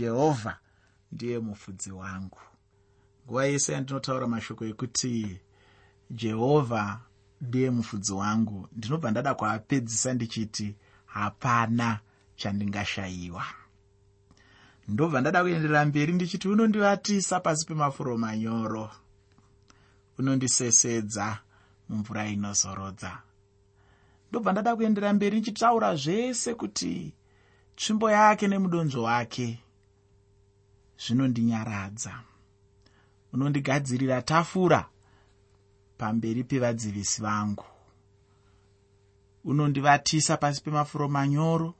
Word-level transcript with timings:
jehovha 0.00 0.58
ndiye 1.12 1.38
mufudzi 1.38 1.92
wangu. 1.92 2.38
Nguva 3.24 3.44
yese 3.44 3.72
yandinotaura 3.72 4.26
mashoko 4.26 4.64
ekuti 4.64 5.40
jehovha 6.10 7.00
ndiye 7.40 7.70
mufudzi 7.70 8.12
wangu 8.12 8.68
ndinobva 8.76 9.10
ndada 9.10 9.34
kuapedzisa 9.34 10.14
ndichiti 10.14 10.76
hapana 11.06 12.00
chandingashayiwa. 12.36 13.44
Ndobva 14.88 15.20
ndada 15.20 15.42
kuenderera 15.42 15.84
mberi 15.84 16.12
ndichiti 16.12 16.48
unondivatisa 16.48 17.40
pasi 17.40 17.66
pemafuro 17.66 18.18
manyoro 18.18 18.90
unondisesedza 20.18 21.38
mumvura 21.88 22.26
inozorodza 22.26 23.12
ndobva 24.28 24.52
ndada 24.52 24.76
kuenderera 24.76 25.12
mberi 25.12 25.36
ndichitaura 25.40 25.96
zvese 25.96 26.54
kuti 26.54 27.14
tsvimbo 27.76 28.10
yake 28.10 28.48
nemudonzvo 28.48 29.02
wake 29.02 29.58
zvinondinyaradza. 31.06 32.20
Unondigadzirira 33.32 34.22
tafura 34.22 34.88
pamberi 35.98 36.44
pevadzivisi 36.44 37.22
vangu. 37.22 37.64
Unondivatisa 39.44 40.36
pasi 40.36 40.62
pemafuro 40.62 41.08
manyoro. 41.08 41.74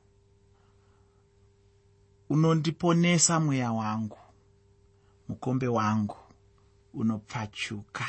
Unondiponesa 2.29 3.41
mweya 3.41 3.73
wangu 3.73 4.19
mukombe 5.29 5.69
wangu 5.69 6.17
unopfachuka. 6.95 8.07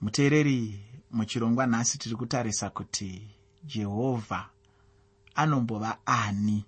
Muteereri 0.00 0.80
muchirongwa 1.10 1.66
nhasi 1.66 1.98
tiri 1.98 2.16
kutarisa 2.16 2.70
kuti 2.70 3.30
jehovha 3.64 4.48
anombova 5.34 5.98
ani 6.06 6.64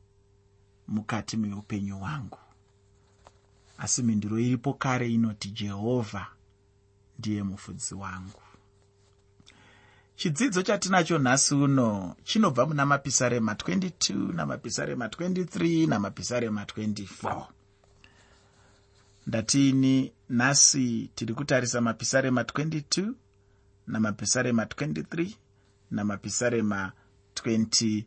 mukati 0.88 1.36
meupenyu 1.36 1.98
hwangu. 1.98 2.38
Asi 3.78 4.02
mhinduro 4.02 4.38
iripo 4.38 4.74
kare 4.74 5.10
inoti 5.12 5.48
jehovha 5.50 6.26
ndiye 7.18 7.42
mufudzi 7.42 7.94
wangu. 7.94 8.40
Chidzidzo 10.16 10.62
chatinacho 10.62 11.18
nhasi 11.18 11.54
uno 11.54 12.16
chinobva 12.24 12.66
muna 12.66 12.86
mapisarema 12.86 13.52
22 13.52 14.34
namapisarema 14.34 15.06
23 15.06 15.88
namapisarema 15.88 16.64
24 16.64 17.46
ndatiini 19.26 20.12
nhasi 20.30 21.10
tiri 21.14 21.34
kutarisa 21.34 21.80
mapisarema 21.80 22.42
22 22.42 23.12
namapisarema 23.86 24.64
23 24.64 25.30
namapisarema 25.90 26.92
24 27.34 28.04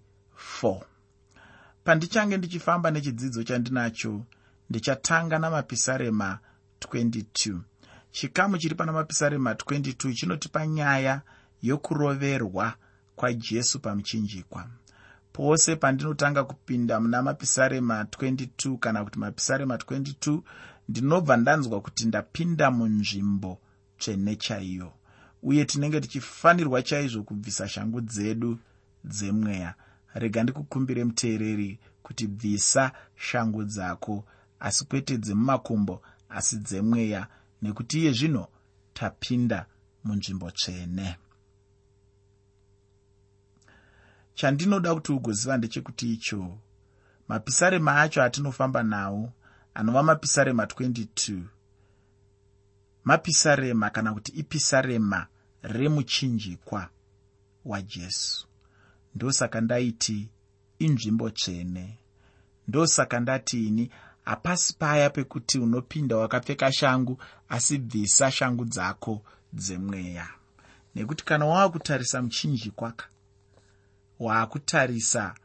pandichange 1.84 2.38
ndichifamba 2.38 2.92
nechidzidzo 2.92 3.44
chandinacho 3.44 4.26
ndichatanga 4.70 5.40
namapisarema 5.40 6.40
22 6.80 7.60
chikamu 8.12 8.58
chiri 8.58 8.76
pana 8.76 8.92
mapisarema 8.92 9.54
22 9.54 10.14
chinotipa 10.14 10.68
nyaya 10.68 11.22
yokuroverwa 11.62 12.74
kwajesu 13.16 13.80
pamuchinjikwa. 13.80 14.68
Pose 15.34 15.76
pandinotanga 15.76 16.44
kupinda 16.44 17.00
muna 17.00 17.22
mapisarema 17.22 18.04
22 18.04 18.78
kana 18.78 19.04
kuti 19.04 19.20
mapisarema 19.20 19.76
22 19.76 20.42
ndinobva 20.90 21.38
ndanzwa 21.38 21.82
kuti 21.82 22.06
ndapinda 22.06 22.72
munzvimbo 22.72 23.60
tsvene 24.00 24.36
chaiyo 24.36 24.94
uye 25.44 25.66
tinenge 25.66 26.02
tichifanirwa 26.02 26.82
chaizvo 26.82 27.24
kubvisa 27.24 27.68
shangu 27.68 28.02
dzedu 28.02 28.60
dzemweya 29.04 29.76
rega 30.14 30.44
ndikukumbire 30.44 31.04
muteereri 31.04 31.80
kuti 32.04 32.28
bvisa 32.28 32.92
shangu 33.16 33.64
dzako 33.64 34.26
asi 34.60 34.86
kwete 34.86 35.18
dzemumakumbo 35.18 36.02
asi 36.30 36.58
dzemweya 36.58 37.28
nekuti 37.62 38.00
iye 38.00 38.12
zvino 38.12 38.48
tapinda 38.94 39.66
munzvimbo 40.04 40.52
tsvene. 40.52 41.18
Chandinoda 44.34 44.96
kuti 44.96 45.12
ugoziva 45.12 45.58
ndechekuti 45.58 46.14
icho 46.14 46.58
mapisarema 47.28 48.02
acho 48.02 48.24
atinofamba 48.24 48.84
nawo 48.84 49.34
anova 49.74 50.04
mapisarema 50.04 50.66
22 50.66 51.42
mapisarema 53.04 53.90
kana 53.90 54.14
kuti 54.14 54.32
ipisarema 54.32 55.28
remuchinjikwa 55.62 56.90
wajesu 57.66 58.51
ndosaka 59.16 59.62
ndaiti 59.62 60.30
inzvimbo 60.80 61.30
tsvene. 61.30 61.98
Ndosaka 62.68 63.20
ndatiini 63.20 63.90
hapasi 64.26 64.76
paya 64.80 65.10
pekuti 65.10 65.60
unopinda 65.60 66.18
wakapfeka 66.18 66.72
shangu 66.72 67.22
asi 67.50 67.78
bvisa 67.78 68.32
shangu 68.32 68.66
dzako 68.66 69.22
dzemweya. 69.54 70.28
Nekuti 70.96 71.26
kana 71.26 71.46
wava 71.46 71.70
kutarisa 71.70 72.22
muchinjikwaka 72.22 73.06
waakutarisa 74.20 75.36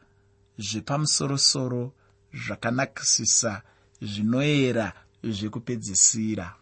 zvepamusorosoro 0.57 1.93
zvakanakisisa 2.33 3.61
zvinoyera 4.01 4.93
zvekupedzisira. 5.23 6.55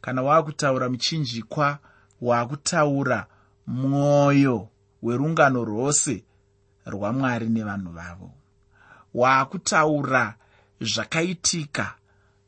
Kana 0.00 0.22
waakutaura 0.22 0.88
muchinjikwa 0.88 1.78
waakutaura 2.20 3.26
mwoyo 3.66 4.68
werungano 5.02 5.64
rwose 5.64 6.24
rwamwari 6.86 7.48
nevanhu 7.48 7.92
vavo. 7.92 8.32
Waakutaura 9.14 10.34
zvakaitika 10.80 11.94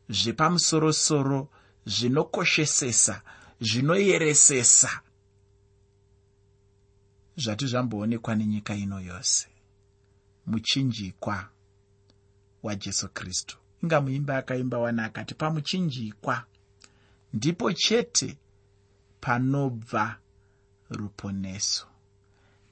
zvepamusorosoro 0.09 1.49
zvinokoshesesa 1.87 3.23
zvinoyeresesa 3.61 5.01
zvati 7.37 7.67
zvamboonekwa 7.67 8.35
nenyika 8.35 8.75
ino 8.75 9.01
yose. 9.01 9.49
Muchinjikwa 10.47 11.49
wajesu 12.63 13.09
kristu. 13.09 13.59
Inga 13.83 14.01
muimba 14.01 14.37
akaimba 14.37 14.79
wana 14.79 15.05
akati 15.05 15.35
pamuchinjikwa 15.35 16.45
ndipo 17.33 17.73
chete 17.73 18.39
panobva 19.21 20.19
ruponeso 20.91 21.92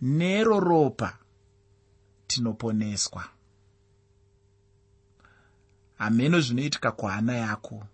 nero 0.01 0.61
ropa 0.61 1.19
tinoponeswa. 2.27 3.25
Hameno 5.99 6.41
zvinoitika 6.41 6.93
kuhana 6.93 7.33
yako 7.35 7.87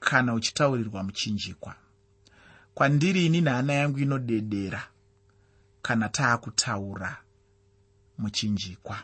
kana 0.00 0.34
uchitaurirwa 0.34 1.02
muchinjikwa. 1.04 1.74
Kwandiri 2.74 3.26
ini 3.26 3.40
nehana 3.40 3.72
yangu 3.72 3.98
inodedera 3.98 4.88
kana 5.82 6.08
taakutaura 6.08 7.16
muchinjikwa. 8.18 8.98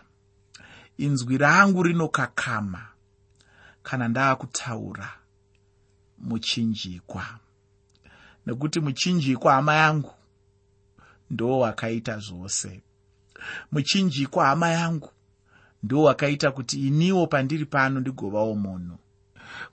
Inzwi 0.97 1.39
rangu 1.39 1.83
rinokakama 1.83 2.89
kana 3.83 4.09
ndaakutaura 4.09 5.13
muchinjikwa. 6.19 7.39
Nekuti 8.47 8.81
muchinjikwa 8.81 9.53
hama 9.55 9.75
yangu 9.75 10.18
ndo 11.31 11.59
wakaita 11.59 12.19
zvose. 12.19 12.81
Muchinjikwa 13.73 14.47
hama 14.47 14.69
yangu 14.71 15.11
ndo 15.83 16.03
wakaita 16.03 16.51
kuti 16.51 16.87
iniwo 16.87 17.27
pandiri 17.27 17.65
pano 17.65 18.01
ndigovawo 18.01 18.55
munhu. 18.55 18.99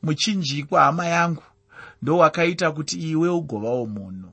Muchinjikwa 0.04 0.82
hama 0.82 1.06
yangu 1.08 1.44
ndo 2.02 2.18
wakaita 2.18 2.72
kuti 2.72 2.96
iwe 3.12 3.30
ugovawo 3.30 3.86
munhu. 3.86 4.32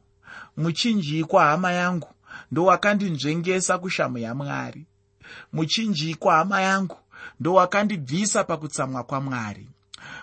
Muchinjikwa 0.57 1.45
hama 1.45 1.73
yangu 1.73 2.09
ndo 2.51 2.65
wakandinzvengesa 2.65 3.79
kushamu 3.79 4.19
yamwari. 4.19 4.87
Muchinjikwa 5.53 6.35
hama 6.35 6.61
yangu 6.61 6.97
ndo 7.41 7.55
wakandibvisa 7.55 8.45
pakutsamwa 8.45 9.05
kwamwari. 9.05 9.69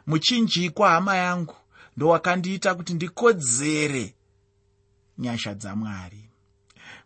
Muchinjikwa 0.08 0.90
hama 0.90 1.16
yangu 1.16 1.56
ndo 1.98 2.08
wakandiita 2.08 2.76
kuti 2.76 2.94
ndikodzere 2.94 4.16
nyasha 5.18 5.54
dzamwari 5.54 6.29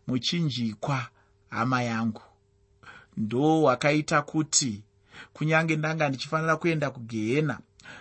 muchinjikwa 0.08 1.08
hama 1.50 1.84
yangu. 1.84 2.22
Ndo 3.18 3.62
wakaita 3.64 4.22
kuti 4.22 4.84
kunyange 5.34 5.76
ndanga 5.76 6.10
ndichifanira 6.10 6.56
kuenda 6.58 6.90
kugehena 6.92 7.60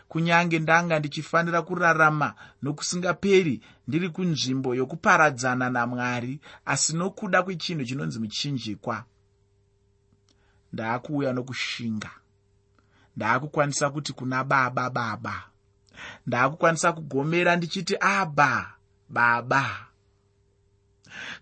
kunyange 0.08 0.58
ndanga 0.58 0.98
ndichifanira 0.98 1.62
kurarama 1.62 2.34
nokusingaperi 2.62 3.60
ndiri 3.88 4.08
kunzvimbo 4.08 4.74
yokuparadzana 4.74 5.70
namwari 5.70 6.40
asi 6.64 6.96
nokuda 6.96 7.42
kwechinhu 7.42 7.84
chinonzi 7.84 8.18
muchinjikwa 8.18 9.04
ndaakuuya 10.72 11.32
nokushinga. 11.32 12.10
Ndaakukwanisa 13.16 13.90
kuti 13.90 14.12
kuna 14.12 14.44
baba 14.44 14.90
baba 14.90 15.42
ndaakukwanisa 16.26 16.92
kugomera 16.92 17.56
ndichiti 17.56 17.96
abha 18.00 18.72
baba 19.08 19.86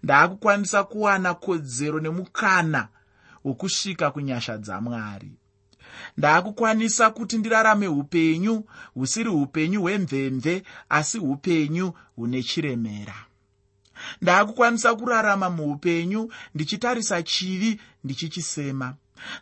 ndaakukwanisa 0.02 0.84
kuwana 0.84 1.34
kodzero 1.34 2.00
nemukana 2.00 2.88
hwokusvika 3.42 4.10
kunyasha 4.10 4.58
dzamwari 4.58 5.32
ndaakukwanisa 6.16 7.10
kuti 7.10 7.38
ndirarame 7.38 7.88
upenyu 7.88 8.64
husiri 8.94 9.28
upenyu 9.28 9.80
hwemvemve 9.82 10.62
asi 10.88 11.18
upenyu 11.18 11.92
hune 12.16 12.42
chiremera. 12.42 13.14
Ndaakukwanisa 14.22 14.94
kurarama 14.94 15.50
muupenyu 15.50 16.32
ndichitarisa 16.54 17.22
chivi 17.22 17.80
ndichichisema. 18.04 18.94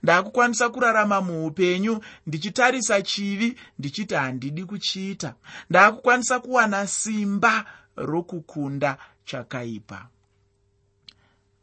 Ndaakukwanisa 0.02 0.68
kurarama 0.68 1.20
muupenyu 1.20 2.00
ndichitarisa 2.26 3.02
chivi 3.02 3.56
ndichiti 3.78 4.14
handidi 4.14 4.64
kuchiita. 4.64 5.34
Ndaakukwanisa 5.70 6.40
kuwana 6.40 6.86
simba 6.86 7.64
rokukunda 7.96 8.98
chakaipa 9.24 10.08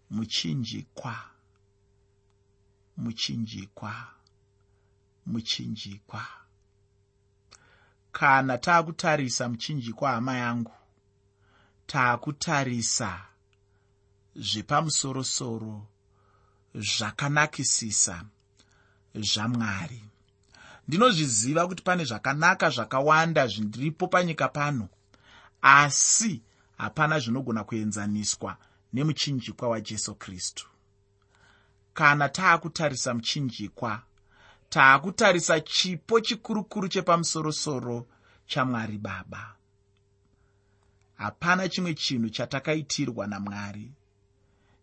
muchinjikwa 0.10 1.16
muchinjikwa 2.98 3.94
muchinjikwa. 5.26 6.26
Kana 8.12 8.58
taakutarisa 8.58 9.50
muchinjikwa 9.50 10.12
hama 10.12 10.38
yangu 10.38 10.72
taakutarisa 11.88 13.22
zvepamusorosoro 14.36 15.88
zvakanakisisa 16.76 18.26
zvamwari. 19.16 20.04
Ndinozviziva 20.88 21.68
kuti 21.68 21.84
pane 21.84 22.04
zvakanaka 22.06 22.70
zvakawanda 22.70 23.48
zviripo 23.48 24.08
panyika 24.08 24.48
pano 24.50 24.90
asi 25.62 26.42
hapana 26.78 27.20
zvinogona 27.20 27.64
kuenzaniswa 27.64 28.58
nemuchinjikwa 28.96 29.70
wajesu 29.70 30.16
kristu. 30.16 30.70
Kana 31.94 32.30
taakutarisa 32.30 33.14
muchinjikwa 33.14 34.02
taakutarisa 34.70 35.60
chipo 35.60 36.20
chikurukuru 36.20 36.88
chepamusorosoro 36.88 38.08
chamwari 38.48 38.98
baba. 38.98 39.56
Hapana 41.18 41.70
chimwe 41.70 41.94
chinhu 41.94 42.30
chatakaitirwa 42.30 43.28
namwari 43.28 43.92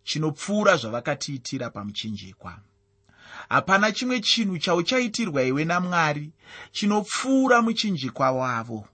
chinopfuura 0.04 0.76
zvavakatiitira 0.76 1.70
pamuchinjikwa. 1.70 2.58
Hapana 3.48 3.92
chimwe 3.92 4.20
chinhu 4.20 4.58
chauchaitirwa 4.58 5.42
iwe 5.42 5.64
namwari 5.64 6.32
chinopfuura 6.72 7.62
muchinjikwa 7.62 8.30
wavo. 8.30 8.88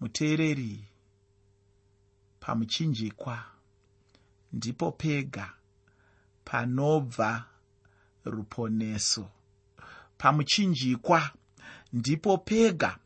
Muteereri 0.00 0.87
pamuchinjikwa. 2.52 3.44
Ndipo 4.52 4.92
pega 4.92 5.52
panobva 6.44 7.44
ruponeso. 8.24 9.28
Pamuchinjikwa 10.18 11.30
ndipo 11.92 12.38
pega 12.38 12.98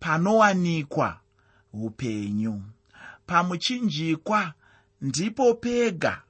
panowanikwa 0.00 1.20
upenyu. 1.72 2.62
Pamuchinjikwa 3.26 4.54
ndipo 5.00 5.54
pega 5.54 6.22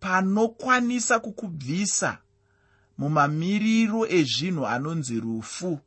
panokwanisa 0.00 1.20
kukubvisa 1.20 2.18
mumamiriro 2.98 4.06
ezvinhu 4.08 4.66
anonzi 4.66 5.20
rufu 5.20 5.80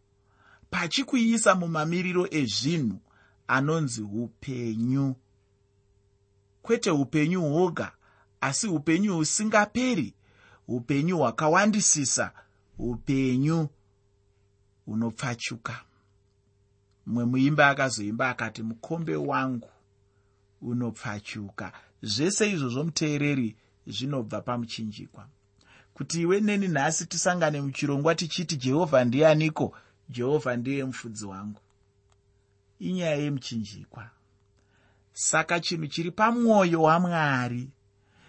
pachikuisa 0.69 1.55
mumamiriro 1.55 2.27
ezvinhu 2.31 2.99
anonzi 3.47 4.01
upenyu 4.01 5.15
kwete 6.63 6.91
upenyu 6.91 7.41
hwoga 7.41 7.91
asi 8.41 8.67
upenyu 8.67 9.15
husingaperi. 9.15 10.13
Upenyu 10.67 11.17
hwakawandisisa 11.17 12.31
upenyu 12.77 13.69
hunopfachuka. 14.85 15.81
Mumwe 17.05 17.25
muimba 17.25 17.69
akazoimba 17.69 18.29
akati 18.29 18.63
mukombe 18.63 19.15
wangu 19.15 19.69
unopfachuka. 20.61 21.71
Zvese 22.01 22.51
izvozvo 22.51 22.83
muteereri 22.83 23.55
zvinobva 23.87 24.41
pamuchinjikwa. 24.41 25.27
Kuti 25.93 26.21
iwe 26.21 26.39
neni 26.39 26.67
nhasi 26.67 27.05
tisangane 27.05 27.61
muchirongwa 27.61 28.15
tichiti 28.15 28.55
jehovha 28.57 29.05
ndianiko? 29.05 29.77
Jehovha 30.09 30.55
ndiye 30.55 30.85
mufudzi 30.85 31.25
wangu. 31.25 31.61
Inyaya 32.79 33.15
yemuchinjikwa 33.15 34.09
saka 35.13 35.59
chinhu 35.59 35.87
chiri 35.87 36.11
pamwoyo 36.11 36.81
wamwari 36.81 37.69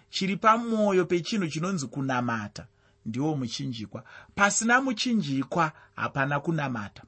chiri 0.09 0.37
pamwoyo 0.37 1.05
pechinhu 1.05 1.47
chinonzi 1.47 1.87
kunamata 1.87 2.67
ndiwo 3.05 3.35
muchinjikwa. 3.37 4.03
Pasina 4.35 4.81
muchinjikwa 4.81 5.71
hapana 5.95 6.39
kunamata. 6.39 7.03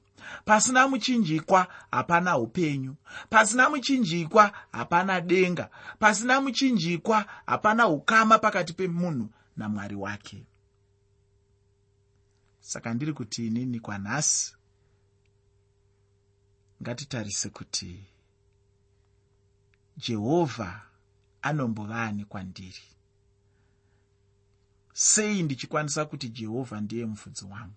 Pasina 0.45 0.87
muchinjikwa 0.87 1.67
hapana 1.91 2.37
upenyu. 2.37 2.95
Pasina 3.29 3.69
muchinjikwa 3.69 4.51
hapana 4.71 5.21
denga. 5.21 5.69
Pasina 5.99 6.41
muchinjikwa 6.41 7.25
hapana 7.45 7.87
ukama 7.87 8.39
pakati 8.39 8.73
pemunhu 8.73 9.29
namwari 9.57 9.95
wake. 9.95 10.43
Saka 12.59 12.93
ndiri 12.93 13.13
kuti 13.13 13.47
inini 13.47 13.79
kwanhasi 13.79 14.55
ngatitarise 16.81 17.49
kuti 17.49 18.03
jehovha 19.97 20.81
anombovani 21.41 22.25
kwandiri. 22.25 22.83
Sei 24.93 25.43
ndichikwanisa 25.43 26.05
kuti 26.05 26.29
jehovha 26.29 26.81
ndiye 26.81 27.05
mufudzi 27.05 27.45
wangu? 27.45 27.73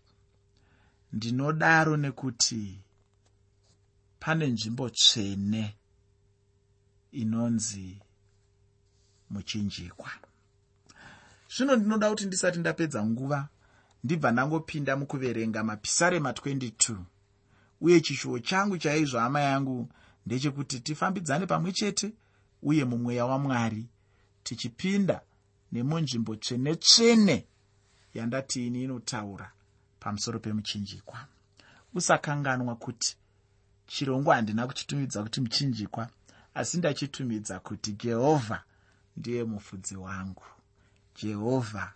Ndinodaro 1.13 1.97
nekuti 1.97 2.79
pane 4.21 4.47
nzvimbo 4.47 4.91
tsvene 4.91 5.77
inonzi 7.13 7.99
muchinjikwa. 9.31 10.11
Zvino 11.57 11.77
ndinoda 11.77 12.11
kuti 12.11 12.27
ndisati 12.27 12.59
ndapedza 12.59 13.07
nguva 13.07 13.49
ndibva 14.05 14.33
ndangopinda 14.33 14.97
mukuverenga 14.97 15.65
mapisarema 15.65 16.31
22 16.33 16.97
uye 17.81 18.01
chishuwo 18.01 18.39
changu 18.39 18.79
chaizvo 18.79 19.19
hama 19.19 19.41
yangu 19.41 19.89
ndechekuti 20.27 20.81
tifambidzane 20.81 21.47
pamwe 21.47 21.73
chete 21.73 22.13
uye 22.63 22.85
mumweya 22.85 23.27
wamwari 23.27 23.87
tichipinda 24.43 25.21
nemunzvimbo 25.73 26.37
tsvene 26.37 26.75
tsvene 26.77 27.47
yandati 28.15 28.67
ini 28.67 28.85
inotaura 28.85 29.53
pamusoro 30.01 30.39
pemuchinjikwa. 30.39 31.27
Usakanganwa 31.95 32.77
kuti 32.77 33.17
chirongwa 33.87 34.35
handina 34.35 34.67
kuchitumidza 34.67 35.23
kuti 35.23 35.41
muchinjikwa 35.41 36.09
asi 36.55 36.79
ndachitumidza 36.79 37.61
kuti 37.61 37.93
jehovha 37.93 38.62
ndiye 39.17 39.45
mufudzi 39.45 39.97
wangu. 39.97 40.43
Jehovha 41.23 41.93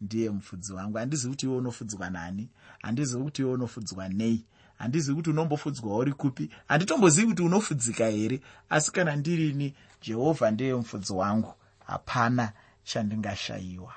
ndiye 0.00 0.30
mufudzi 0.30 0.72
wangu. 0.72 0.98
Handizivi 0.98 1.30
kuti 1.30 1.46
iwe 1.46 1.56
unofudzwa 1.56 2.10
nani? 2.10 2.48
Handizivi 2.82 3.24
kuti 3.24 3.42
iwe 3.42 3.50
unofudzwa 3.52 4.08
nei 4.08 4.44
handizivi 4.78 5.16
kuti 5.16 5.30
unombofudzwa 5.30 5.96
uri 5.96 6.12
kupi. 6.12 6.50
Handitombozivi 6.68 7.26
kuti 7.26 7.42
unofudzika 7.42 8.06
here 8.06 8.40
asi 8.70 8.92
kana 8.92 9.16
ndirini 9.16 9.74
jehovha 10.02 10.50
ndiye 10.50 10.74
mufudzi 10.74 11.12
wangu. 11.12 11.54
Hapana 11.86 12.52
chandingashayiwa. 12.84 13.92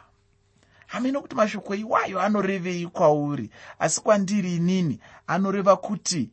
Hame 0.87 1.11
nokuti 1.11 1.35
mashoko 1.35 1.75
iwayo 1.75 2.21
anorevei 2.21 2.87
kwauri 2.87 3.49
asi 3.79 4.01
kwandiri 4.01 4.55
inini 4.55 4.99
anoreva 5.27 5.77
kuti 5.77 6.29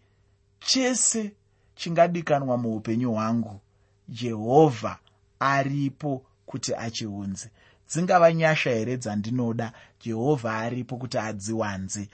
chese 0.60 1.32
chingadikanwa 1.74 2.56
muupenyu 2.58 3.12
hwangu 3.12 3.60
jehovha 4.08 4.98
aripo 5.40 6.24
kuti 6.46 6.74
achiunze. 6.74 7.50
Dzingava 7.88 8.32
nyasha 8.32 8.70
here 8.70 8.96
dzandinoda? 8.96 9.72
Jehovha 10.04 10.58
aripo 10.58 10.96
kuti 10.96 11.18
adziwanze 11.18 12.08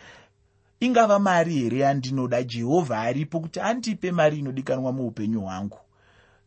ingava 0.86 1.18
mari 1.18 1.54
here 1.54 1.78
yandinoda 1.78 2.42
jehovha 2.42 3.00
aripo 3.00 3.40
kuti 3.40 3.60
andipe 3.60 4.12
mari 4.12 4.38
inodikanwa 4.38 4.92
muupenyu 4.92 5.40
hwangu? 5.40 5.78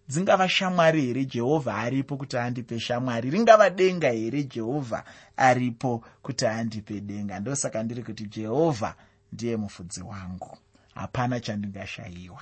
Dzingava 0.10 0.50
shamwari 0.50 1.02
here 1.06 1.26
jehovha 1.26 1.76
aripo 1.76 2.18
kuti 2.18 2.38
andipe 2.38 2.80
shamwari? 2.80 3.30
Ringava 3.30 3.70
denga 3.70 4.10
here 4.12 4.44
jehovha 4.44 5.04
aripo 5.38 6.04
kuti 6.22 6.46
andipe 6.46 7.02
denga? 7.02 7.40
Ndosaka 7.40 7.84
ndiri 7.84 8.04
kuti 8.04 8.26
jehovha 8.26 8.96
ndiye 9.34 9.58
mufudzi 9.58 10.02
wangu. 10.04 10.58
Hapana 10.96 11.40
chandingashayiwa. 11.40 12.42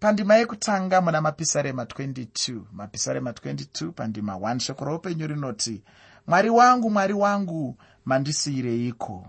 Pandima 0.00 0.36
yekutanga 0.36 1.00
muna 1.00 1.20
mapisarema 1.20 1.84
22 1.84 2.60
mapisarema 2.72 3.30
22 3.30 3.90
pandima 3.92 4.34
1 4.34 4.58
shoko 4.58 4.84
roupenyu 4.84 5.26
rinoti 5.26 5.82
mwari 6.26 6.50
wangu 6.50 6.90
mwari 6.90 7.12
wangu 7.14 7.76
mandisiyireiko 8.04 9.26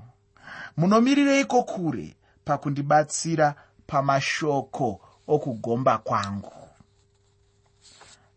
munomirireiko 0.77 1.63
kure 1.63 2.15
pakundibatsira 2.45 3.55
pamashoko 3.87 5.01
okugomba 5.27 5.97
kwangu? 5.97 6.53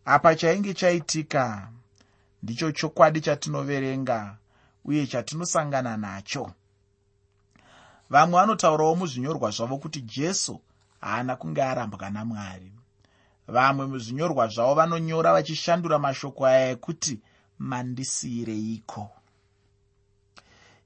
Apa 0.05 0.35
chainge 0.35 0.73
chaitika 0.73 1.69
ndicho 2.43 2.71
chokwadi 2.71 3.21
chatinoverenga 3.21 4.37
uye 4.85 5.07
chatinosangana 5.07 5.97
nacho. 5.97 6.51
Vamwe 8.09 8.39
vanotaurawo 8.39 8.95
muzvinyorwa 8.95 9.51
zvavo 9.51 9.77
kuti 9.77 10.01
jesu 10.01 10.61
haana 11.01 11.35
kunge 11.35 11.63
arambwa 11.63 12.09
namwari. 12.09 12.71
Vamwe 13.47 13.85
muzvinyorwa 13.85 14.47
zvavo 14.47 14.73
vanonyora 14.75 15.33
vachishandura 15.33 15.99
mashoko 15.99 16.45
aya 16.45 16.69
ekuti 16.69 17.21
mandisiyireiko 17.59 19.18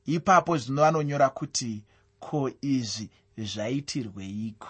ipapo 0.05 0.57
zvino 0.57 0.81
vanonyora 0.81 1.29
kuti 1.29 1.83
ko 2.19 2.51
izvi 2.61 3.09
zvaitirweiko? 3.37 4.67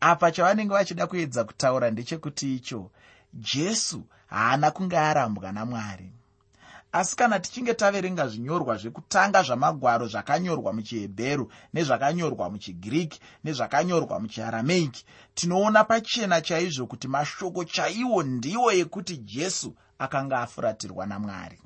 Apa 0.00 0.32
chavanenge 0.32 0.74
vachida 0.74 1.06
kuedza 1.06 1.44
kutaura 1.44 1.90
ndechekuti 1.90 2.54
icho 2.54 2.90
jesu 3.32 4.02
haana 4.26 4.70
kunge 4.70 4.98
arambwa 4.98 5.52
namwari. 5.52 6.12
Asi 6.92 7.16
kana 7.16 7.40
tichinge 7.40 7.74
taverenga 7.74 8.28
zvinyorwa 8.28 8.76
zvekutanga 8.76 9.42
zvamagwaro 9.42 10.06
zvakanyorwa 10.08 10.72
muchihebheru 10.72 11.52
nezvakanyorwa 11.74 12.50
muchigiriki 12.50 13.20
nezvakanyorwa 13.44 14.20
muchiarameiki 14.20 15.04
tinoona 15.34 15.84
pachena 15.84 16.40
chaizvo 16.40 16.86
kuti 16.86 17.08
mashoko 17.08 17.64
chaiwo 17.64 18.22
ndiwo 18.22 18.72
ekuti 18.72 19.16
jesu 19.16 19.74
akanga 19.98 20.40
afuratirwa 20.40 21.06
namwari 21.06 21.58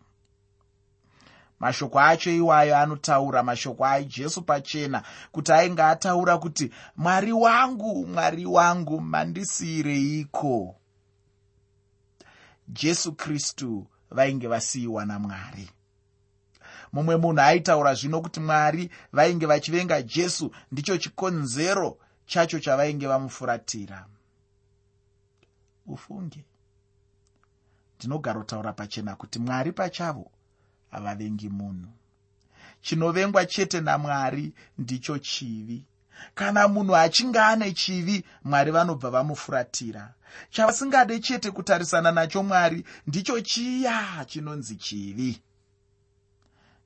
mashoko 1.63 2.01
acho 2.01 2.31
iwayo 2.31 2.77
anotaura 2.79 3.43
mashoko 3.43 3.87
ajesu 3.87 4.43
pachena 4.43 5.03
kuti 5.33 5.53
ainge 5.53 5.83
ataura 5.83 6.39
kuti 6.39 6.71
mwari 6.97 7.33
wangu 7.33 8.07
mwari 8.07 8.47
wangu 8.47 9.01
mandisiyireiko 9.01 10.77
jesu 12.69 13.13
kristu 13.13 13.87
vainge 14.11 14.49
vasiyiwa 14.49 15.07
namwari 15.07 15.71
mumwe 16.93 17.17
munhu 17.17 17.41
aitaura 17.41 17.95
zvino 17.95 18.21
kuti 18.21 18.41
mwari 18.41 18.91
vainge 19.13 19.47
vachivenga 19.47 20.03
jesu 20.03 20.51
ndicho 20.73 20.97
chikonzero 20.99 21.99
chacho 22.27 22.61
chavainge 22.61 23.07
vamufuratira. 23.07 24.07
Ufunge. 25.87 26.45
Ndinogarotaura 27.99 28.73
pachena 28.73 29.17
kuti 29.17 29.39
mwari 29.39 29.73
pachavo 29.73 30.32
havavengi 30.93 31.49
munhu. 31.49 31.89
Chinovengwa 32.83 33.47
chete 33.47 33.81
namwari 33.81 34.53
ndicho 34.79 35.19
chivi. 35.19 35.85
Kana 36.35 36.69
munhu 36.69 36.97
achinge 36.97 37.41
ane 37.41 37.73
chivi 37.73 38.25
mwari 38.45 38.71
vanobva 38.71 39.11
vamufuratira. 39.11 40.15
Chavasingade 40.51 41.19
chete 41.21 41.51
kutarisana 41.51 42.13
nacho 42.13 42.43
mwari 42.43 42.85
ndicho 43.07 43.41
chiya 43.41 44.25
chinonzi 44.29 44.77
chivi. 44.77 45.43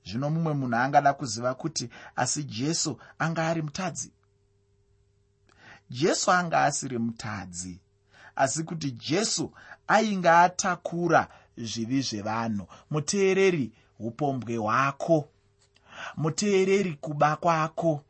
Zvino 0.07 0.31
mumwe 0.31 0.55
munhu 0.55 0.77
angada 0.77 1.13
kuziva 1.13 1.55
kuti 1.55 1.91
asi 2.17 2.45
jesu 2.45 2.99
anga 3.19 3.49
ari 3.49 3.63
mutadzi? 3.63 4.13
Jesu 5.91 6.33
anga 6.33 6.65
asiri 6.65 6.99
mutadzi 6.99 7.81
asi 8.37 8.63
kuti 8.63 8.91
jesu 8.91 9.53
ainge 9.89 10.31
atakura 10.31 11.29
zvivi 11.57 12.01
zvevanhu. 12.03 12.67
Muteereri 12.91 13.73
upombwe 13.99 14.57
hwako. 14.57 15.29
Muteereri 16.17 16.93
kuba 16.93 17.37
kwako 17.37 18.03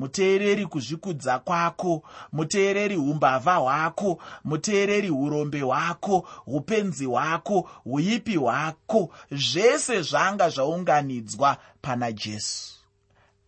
muteereri 0.00 0.66
kuzvikudza 0.66 1.38
kwako. 1.38 2.02
Muteereri 2.32 2.96
umbavha 2.96 3.54
hwako. 3.54 4.22
Muteereri 4.44 5.10
urombe 5.10 5.60
hwako. 5.60 6.28
Upenzi 6.46 7.06
hwako. 7.06 7.70
Uipi 7.84 8.36
hwako. 8.36 9.14
Zvese 9.30 10.02
zvanga 10.02 10.48
zvaunganidzwa 10.48 11.56
pana 11.82 12.12
jesu. 12.12 12.74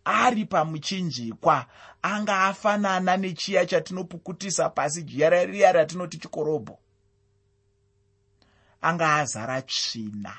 Ari 0.05 0.45
pamuchinjikwa 0.45 1.65
anga 2.01 2.41
afanana 2.41 3.17
nechiya 3.17 3.65
chatinopukutisa 3.65 4.69
pasi 4.69 5.03
jiya 5.03 5.29
riya 5.29 5.71
ratinoti 5.71 6.17
chikorobho. 6.17 6.79
Anga 8.81 9.15
azara 9.15 9.61
tsvina 9.61 10.33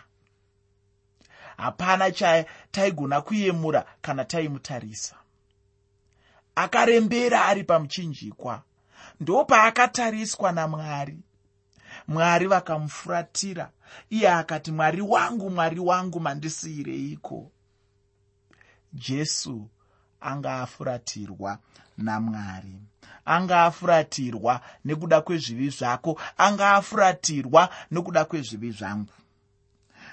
hapana 1.56 2.10
chataigona 2.10 3.20
kuyemura 3.20 3.84
kana 4.02 4.24
taimutarisa. 4.24 5.16
Akarembera 6.54 7.44
ari 7.44 7.64
pamuchinjikwa. 7.64 8.62
Ndo 9.20 9.44
paakatariswa 9.44 10.52
namwari. 10.52 11.18
Mwari 12.08 12.46
vakamufuratira 12.46 13.70
iye 14.10 14.30
akati 14.30 14.72
mwari 14.72 15.00
wangu 15.00 15.50
mwari 15.50 15.80
wangu 15.80 16.20
mandisiyireiko 16.20 17.50
jesu 18.92 19.68
anga 20.20 20.60
afuratirwa 20.60 21.58
namwari. 21.98 22.76
Anga 23.24 23.64
afuratirwa 23.64 24.60
nekuda 24.84 25.20
kwezvivi 25.20 25.70
zvako. 25.70 26.20
Anga 26.36 26.70
afuratirwa 26.72 27.68
nekuda 27.90 28.24
kwezvivi 28.24 28.70
zvangu 28.70 29.12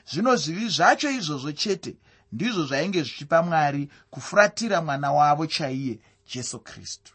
zvino 0.10 0.36
zvivi 0.36 0.70
zvacho 0.70 1.10
izvozvo 1.10 1.52
chete 1.52 1.96
ndizvo 2.32 2.64
zvainge 2.66 3.04
zvichipa 3.04 3.44
mwari 3.44 3.90
kufuratira 4.10 4.82
mwana 4.82 5.12
wavo 5.12 5.48
chaiye 5.48 6.00
jesu 6.34 6.60
kristu 6.60 7.14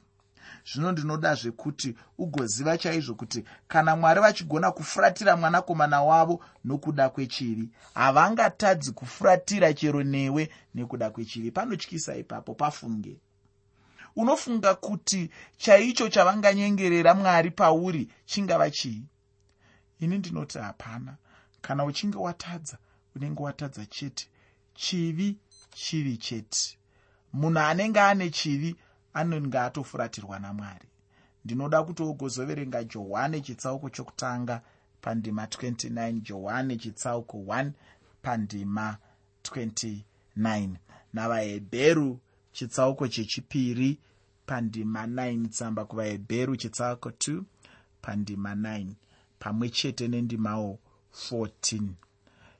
zvino 0.72 0.92
ndinoda 0.92 1.34
zvekuti 1.34 1.96
ugoziva 2.18 2.78
chaizvo 2.78 3.14
kuti 3.14 3.44
kana 3.68 3.96
mwari 3.96 4.20
vachigona 4.20 4.70
kufuratira 4.70 5.36
mwanakomana 5.36 6.02
wavo 6.02 6.44
nokuda 6.64 7.08
kwechivi 7.08 7.68
havangatadzi 7.94 8.92
kufuratira 8.92 9.74
chero 9.74 10.02
newe 10.02 10.50
nekuda 10.74 11.10
kwechivi. 11.10 11.50
Panotyisa 11.50 12.16
ipapo 12.16 12.54
pafunge. 12.54 13.16
Unofunga 14.16 14.74
kuti 14.74 15.30
chaicho 15.56 16.08
chavanganyengerera 16.08 17.14
mwari 17.14 17.50
pauri 17.50 18.08
chingava 18.24 18.70
chii? 18.70 19.02
Ini 20.00 20.18
ndinoti 20.18 20.58
hapana 20.58 21.16
kana 21.60 21.84
uchinge 21.84 22.18
watadza 22.18 22.78
unenge 23.16 23.42
watadza 23.42 23.86
chete. 23.86 24.28
Chivi 24.74 25.36
chivi 25.70 26.16
chete. 26.16 26.78
Munhu 27.32 27.58
anenge 27.58 28.00
ane 28.00 28.30
chivi 28.30 28.76
anenge 29.14 29.58
atofuratirwa 29.58 30.38
namwari 30.38 30.88
ndinoda 31.44 31.82
kuti 31.82 32.02
ugozoverenga 32.02 32.84
johani 32.84 33.40
chitsauko 33.40 33.90
chokutanga 33.90 34.62
pandima 35.00 35.44
29 35.44 36.20
johani 36.20 36.76
chitsauko 36.76 37.38
1 37.38 37.70
pandima 38.22 38.96
29 39.42 40.68
navahebheru 41.12 42.20
chitsauko 42.52 43.08
chechipiri 43.08 43.98
pandima 44.46 45.06
9 45.06 45.48
tsamba 45.48 45.84
kuvahebheru 45.84 46.56
chitsauko 46.56 47.08
2 47.08 47.42
pandima 48.02 48.54
9 48.54 48.86
pamwe 49.38 49.68
chete 49.68 50.08
nendimawo 50.08 50.78
14 51.30 51.80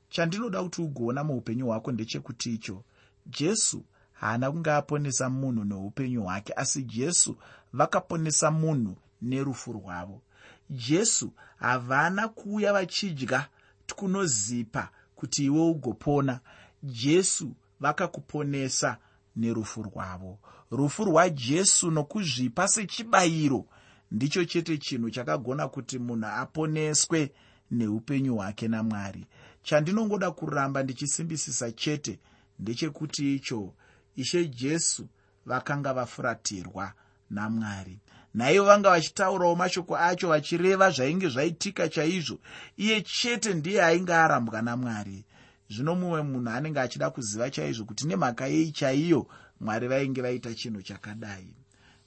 chandinoda 0.09 0.63
kuti 0.63 0.83
ugoona 0.83 1.25
muupenyu 1.25 1.67
hwako 1.67 1.93
ndechekuti 1.93 2.55
icho 2.55 2.85
jesu 3.27 3.85
haana 4.13 4.51
kunge 4.53 4.71
aponesa 4.71 5.31
munhu 5.31 5.65
neupenyu 5.65 6.23
hwake 6.23 6.53
asi 6.57 6.83
jesu 6.83 7.37
vakaponesa 7.73 8.51
munhu 8.51 8.97
nerufu 9.23 9.73
rwavo. 9.73 10.23
Jesu 10.71 11.33
havana 11.57 12.29
kuuya 12.29 12.73
vachidya 12.73 13.49
kunozipa 13.97 14.89
kuti 15.15 15.45
iwe 15.45 15.61
ugopona. 15.61 16.41
Jesu 16.83 17.53
vakakuponesa 17.81 18.97
nerufu 19.37 19.83
rwavo. 19.83 20.39
Rufu 20.71 21.05
rwajesu 21.05 21.91
nokuzvipa 21.91 22.69
sechibayiro 22.69 23.67
ndicho 24.11 24.45
chete 24.45 24.79
chinhu 24.79 25.11
chakagona 25.11 25.69
kuti 25.69 25.99
munhu 25.99 26.27
aponeswe 26.27 27.33
neupenyu 27.71 28.35
hwake 28.37 28.69
namwari. 28.69 29.27
Chandinongoda 29.63 30.31
kuramba 30.31 30.83
ndichisimbisisa 30.83 31.73
chete 31.73 32.19
ndechekuti 32.59 33.35
icho 33.35 33.75
ishe 34.17 34.47
jesu 34.49 35.09
vakanga 35.47 35.95
vafuratirwa 35.95 36.93
namwari. 37.31 37.99
Naivo 38.35 38.65
vanga 38.65 38.91
vachitaurawo 38.91 39.57
mashoko 39.57 39.97
acho 39.97 40.29
vachireva 40.29 40.91
zvainge 40.91 41.29
zvaitika 41.29 41.89
chaizvo 41.89 42.39
iye 42.77 43.01
chete 43.03 43.55
ndiye 43.55 43.83
ainge 43.85 44.15
arambwa 44.15 44.63
namwari. 44.63 45.25
Zvino 45.71 45.95
mumwe 45.95 46.23
munhu 46.23 46.51
anenge 46.51 46.81
achida 46.81 47.11
kuziva 47.11 47.51
chaizvo 47.51 47.85
kuti 47.85 48.07
nemhaka 48.07 48.47
yei 48.47 48.71
chaiyo 48.73 49.27
mwari 49.61 49.89
vainge 49.89 50.23
vaita 50.23 50.55
chinhu 50.55 50.83
chakadai. 50.83 51.55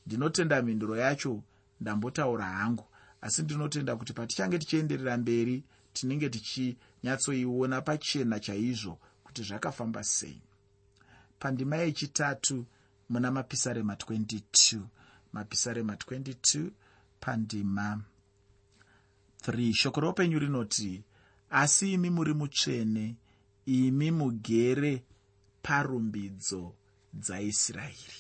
Ndinotenda 0.06 0.62
mhinduro 0.62 0.98
yacho 0.98 1.44
ndambotaura 1.82 2.46
hangu 2.46 2.86
asi 3.22 3.42
ndinotenda 3.44 3.96
kuti 3.96 4.14
patichange 4.14 4.60
tichienderera 4.60 5.18
mberi 5.18 5.64
tinenge 5.94 6.30
tichinyatsoiona 6.30 7.82
pachena 7.82 8.40
chaizvo 8.40 9.00
kuti 9.24 9.44
zvakafamba 9.44 10.04
sei. 10.04 10.42
Pandima 11.40 11.76
yechitatu 11.78 12.66
muna 13.10 13.32
mapisarema 13.32 13.94
22 13.94 14.82
mapisarema 15.34 15.94
22 15.94 16.70
pandima 17.20 18.02
3 19.48 19.74
shoko 19.74 20.00
roupenyu 20.02 20.40
rinoti 20.40 21.04
asi 21.50 21.94
imi 21.94 22.10
muri 22.10 22.34
mutsvene 22.34 23.16
imi 23.66 24.12
mugere 24.12 25.04
parumbidzo 25.62 26.76
dzaisraeri. 27.14 28.20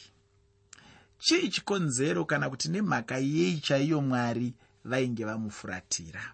Chii 1.19 1.49
chikonzero 1.49 2.25
kana 2.25 2.49
kuti 2.49 2.69
nemhaka 2.69 3.17
yei 3.17 3.59
chaiyo 3.59 4.01
mwari 4.01 4.53
vainge 4.85 5.25
vamufuratira. 5.25 6.33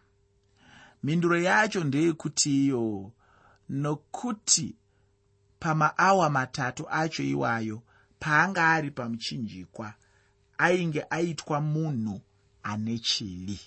Mhinduro 1.04 1.38
yacho 1.42 1.84
ndeyekuti 1.84 2.66
iyo 2.66 3.12
nokuti 3.70 4.76
pamaawa 5.60 6.30
matatu 6.30 6.90
acho 6.90 7.24
iwayo 7.24 7.82
paanga 8.20 8.70
ari 8.70 8.92
pamuchinjikwa 8.92 9.94
ainge 10.58 11.06
aitwa 11.10 11.62
munhu 11.62 12.22
ane 12.64 13.00
chivi 13.00 13.60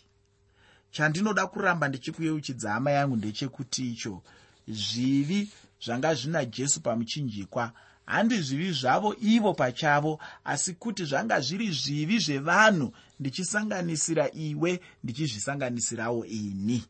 chandinoda 0.91 1.47
kuramba 1.47 1.89
ndichikuyeuchidza 1.89 2.73
hama 2.73 2.91
yangu 2.91 3.17
ndechekuti 3.17 3.91
icho 3.91 4.23
zvivi 4.69 5.53
zvanga 5.85 6.15
zvina 6.15 6.45
jesu 6.45 6.81
pamuchinjikwa 6.81 7.73
handi 8.09 8.43
zvivi 8.43 8.73
zvavo 8.73 9.15
ivo 9.21 9.55
pachavo 9.55 10.21
asi 10.45 10.75
kuti 10.75 11.05
zvanga 11.05 11.41
zviri 11.41 11.71
zvivi 11.73 12.19
zvevanhu 12.19 12.93
ndichisanganisira 13.21 14.31
iwe 14.35 14.81
ndichizvisanganisirawo 15.05 16.25
ini. 16.25 16.85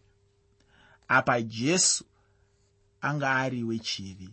Apa 1.09 1.43
jesu 1.43 2.05
anga 3.01 3.31
ari 3.31 3.63
wechivi 3.63 4.31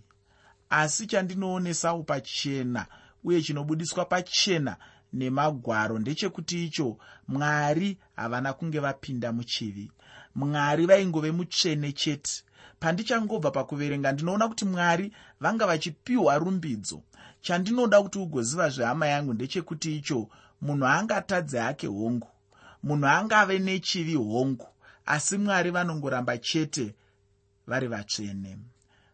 asi 0.69 1.07
chandinoonesawo 1.07 2.03
pachena 2.03 2.85
uye 3.23 3.41
chinobudiswa 3.41 4.05
pachena 4.05 4.77
nemagwaro 5.13 5.99
ndechekuti 5.99 6.65
icho 6.65 6.97
mwari 7.27 7.97
havana 8.15 8.53
kunge 8.53 8.79
vapinda 8.79 9.31
muchivi. 9.31 9.91
Mwari 10.35 10.85
vaingove 10.85 11.31
mutsvene 11.31 11.91
chete 11.91 12.43
pandichangobva 12.85 13.51
pakuverenga 13.51 14.11
ndinoona 14.11 14.47
kuti 14.47 14.65
mwari 14.65 15.11
vanga 15.39 15.65
vachipiwa 15.67 16.37
rumbidzo. 16.37 17.01
Chandinoda 17.41 18.01
kuti 18.01 18.17
ugoziva 18.19 18.69
zvehama 18.69 19.07
yangu 19.07 19.33
ndechekuti 19.33 19.97
icho 19.97 20.29
munhu 20.61 20.85
angatadze 20.85 21.59
hake 21.59 21.87
hongu. 21.87 22.27
Munhu 22.83 23.07
angave 23.07 23.59
nechivi 23.59 24.15
hongu 24.15 24.67
asi 25.05 25.37
mwari 25.37 25.71
vanongoramba 25.71 26.37
chete 26.37 26.95
vari 27.67 27.87
vatsvene. 27.87 28.57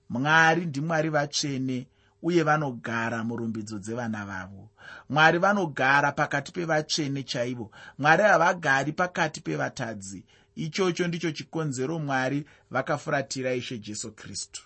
Mwari 0.10 0.66
ndimwari 0.66 1.10
vatsvene 1.10 1.88
uye 2.22 2.44
vanogara 2.44 3.24
murumbidzo 3.24 3.80
dzevana 3.80 4.26
vavo. 4.26 4.70
Mwari 5.10 5.38
vanogara 5.38 6.12
pakati 6.12 6.52
pevatsvene 6.52 7.24
chaivo. 7.24 7.72
Mwari 8.00 8.24
havagari 8.24 8.92
pakati 8.92 9.42
pevatadzi 9.42 10.24
ichocho 10.56 11.08
ndicho 11.08 11.32
chikonzero 11.32 12.00
mwari 12.00 12.46
vakafuratira 12.72 13.54
ishe 13.54 13.78
jesu 13.80 14.12
kristu. 14.12 14.64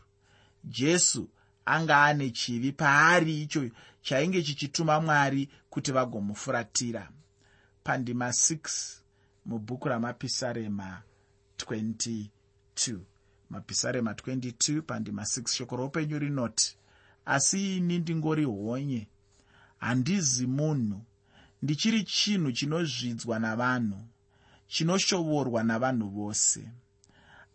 Jesu 0.63 1.29
anga 1.65 2.03
ane 2.03 2.29
chivi 2.29 2.71
paari 2.71 3.41
icho 3.41 3.69
chainge 4.01 4.43
chichituma 4.43 5.01
mwari 5.01 5.49
kuti 5.69 5.91
vagomufuratira. 5.91 7.09
Pandima 7.83 8.29
6 8.29 8.99
mubhuku 9.45 9.87
ramapisarema 9.87 11.01
22 11.57 12.27
mapisarema 13.49 14.11
22 14.13 14.81
pandima 14.81 15.21
6 15.21 15.47
shoko 15.53 15.75
roupenyu 15.75 16.19
rinoti 16.19 16.77
asi 17.25 17.77
ini 17.77 17.99
ndingori 17.99 18.43
honye. 18.45 19.07
Handizi 19.77 20.47
munhu. 20.47 21.05
Ndichiri 21.61 22.03
chinhu 22.03 22.51
chinozvidzwa 22.51 23.39
navanhu 23.39 24.07
chinoshovorwa 24.67 25.63
navanhu 25.63 26.09
vose. 26.09 26.69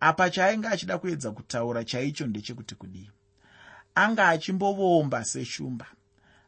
Apa 0.01 0.31
chaainge 0.31 0.69
achida 0.69 0.99
kuedza 0.99 1.31
kutaura 1.31 1.85
chaicho 1.85 2.27
ndechekuti 2.27 2.75
kudii? 2.75 3.11
Anga 3.95 4.29
achimbovoomba 4.29 5.25
seshumba 5.25 5.87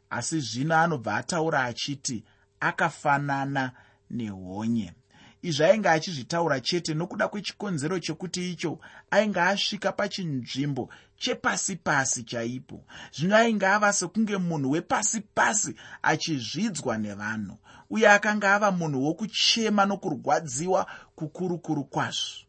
asi 0.09 0.39
zvino 0.39 0.75
anobva 0.75 1.15
ataura 1.15 1.63
achiti 1.63 2.23
akafanana 2.59 3.71
nehonye. 4.09 4.93
Izvi 5.41 5.63
ainge 5.63 5.89
achizvitaura 5.89 6.59
chete 6.59 6.93
nokuda 6.93 7.27
kwechikonzero 7.27 7.99
chekuti 7.99 8.51
icho 8.51 8.79
ainge 9.11 9.41
asvika 9.41 9.91
pachinzvimbo 9.91 10.89
chepasi 11.17 11.75
pasi 11.75 12.23
chaipo. 12.23 12.85
Zvino 13.15 13.35
ainge 13.35 13.67
ava 13.67 13.93
sekunge 13.93 14.37
munhu 14.37 14.71
wepasi 14.71 15.21
pasi 15.21 15.75
achizvidzwa 16.01 16.97
nevanhu 16.97 17.57
uye 17.93 18.09
akanga 18.09 18.53
ava 18.55 18.71
munhu 18.71 19.03
wokuchema 19.05 19.85
nokurwadziwa 19.85 20.81
kukurukuru 21.15 21.83
kwazvo. 21.83 22.45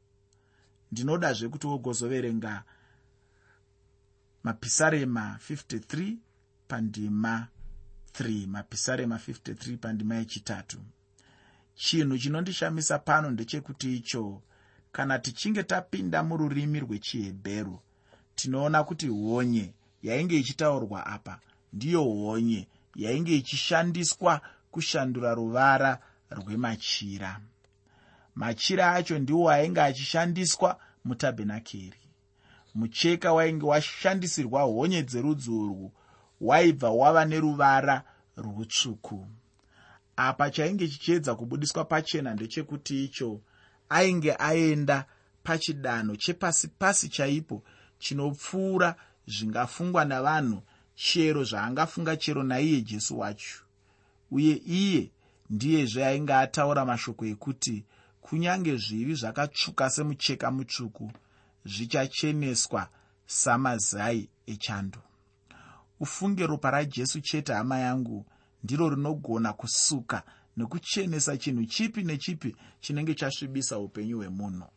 Ndinodazve 0.92 1.48
kuti 1.48 1.66
wogozoverenga 1.66 2.62
mapisarema 4.42 5.38
53 5.48 6.16
pandima 6.68 7.48
3 8.12 8.46
mapisarema 8.46 9.16
53 9.16 9.76
pandima 9.76 10.14
yechitatu. 10.14 10.78
Chinhu 11.74 12.18
chinondishamisa 12.18 12.98
pano 12.98 13.30
ndechekuti 13.30 13.96
icho 13.96 14.42
kana 14.92 15.18
tichinge 15.18 15.62
tapinda 15.62 16.22
mururimi 16.22 16.80
rwechihebheru 16.80 17.80
tinoona 18.34 18.84
kuti 18.84 19.08
honye 19.08 19.74
yainge 20.02 20.38
ichitaurwa 20.38 21.06
apa 21.06 21.40
ndiyo 21.72 22.04
honye 22.04 22.68
yainge 22.94 23.36
ichishandiswa 23.36 24.40
kushandura 24.74 25.34
ruvara 25.34 25.98
rwemachira. 26.30 27.40
Machira 28.34 28.92
acho 28.92 29.18
ndiwo 29.18 29.50
ainge 29.50 29.80
achishandiswa 29.80 30.80
mutabhenakeri. 31.04 32.00
Mucheka 32.74 33.32
wainge 33.32 33.66
washandisirwa 33.66 34.62
honye 34.62 35.02
dzerudzi 35.02 35.50
urwu 35.50 35.92
waibva 36.40 36.90
wava 36.90 37.24
neruvara 37.24 38.02
rutsvuku. 38.36 39.26
Apa 40.16 40.50
chainge 40.50 40.88
chichiedza 40.88 41.34
kubudiswa 41.34 41.84
pachena 41.84 42.34
ndechekuti 42.34 43.04
icho 43.04 43.40
ainge 43.88 44.32
aenda 44.38 45.06
pachidanho 45.42 46.16
chepasi 46.16 46.68
pasi 46.68 47.08
chaipo 47.08 47.62
chinopfuura 47.98 48.96
zvingafungwa 49.26 50.04
navanhu 50.04 50.62
chero 50.94 51.44
zvaangafunga 51.44 52.16
chero 52.16 52.42
naiye 52.42 52.80
jesu 52.80 53.18
wacho 53.18 53.63
uye 54.36 54.54
iye 54.80 55.10
ndiyezve 55.50 56.06
ainge 56.06 56.34
ataura 56.34 56.82
mashoko 56.90 57.22
ekuti 57.32 57.76
kunyange 58.24 58.72
zvivi 58.84 59.14
zvakatsvuka 59.20 59.84
semucheka 59.94 60.46
mutsvuku 60.56 61.06
zvichacheneswa 61.72 62.82
samazai 63.40 64.28
echando. 64.52 65.00
Ufunge 66.00 66.46
ropa 66.46 66.70
rajesu 66.70 67.20
chete 67.20 67.52
hama 67.52 67.78
yangu 67.78 68.26
ndiro 68.64 68.90
rinogona 68.90 69.52
kusuka 69.52 70.22
nekuchenesa 70.56 71.36
chinhu 71.36 71.64
chipi 71.66 72.02
nechipi 72.02 72.56
chinenge 72.80 73.14
chasvibisa 73.14 73.78
upenyu 73.78 74.16
hwemunhu. 74.18 74.68